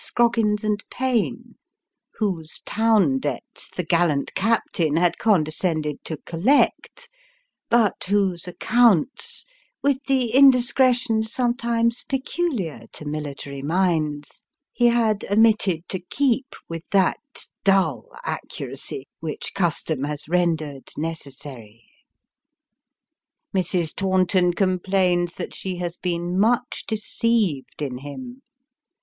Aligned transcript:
Scroggins 0.03 0.63
and 0.63 0.83
Payne, 0.89 1.57
whose 2.15 2.61
town 2.61 3.19
debts 3.19 3.69
the 3.69 3.83
gallant 3.85 4.33
captain 4.33 4.95
had 4.95 5.19
condescended 5.19 6.03
to 6.05 6.17
collect, 6.25 7.07
but 7.69 8.03
whoso 8.05 8.49
accounts, 8.49 9.45
with 9.83 9.99
the 10.07 10.33
indiscretion 10.33 11.21
sometimes 11.21 12.03
peculiar 12.03 12.87
to 12.93 13.05
military 13.05 13.61
minds, 13.61 14.43
he 14.73 14.87
had 14.87 15.23
omitted 15.29 15.87
to 15.89 15.99
keep 15.99 16.55
with 16.67 16.81
that 16.89 17.19
dull 17.63 18.07
accuracy 18.23 19.07
which 19.19 19.53
custom 19.53 20.05
has 20.05 20.27
rendered 20.27 20.89
necessary. 20.97 21.83
Mrs. 23.55 23.95
Taunton 23.95 24.55
complains 24.55 25.35
that 25.35 25.53
she 25.53 25.75
has 25.75 25.95
been 25.97 26.39
much 26.39 26.85
deceived 26.87 27.83
in 27.83 27.99
him. 27.99 28.41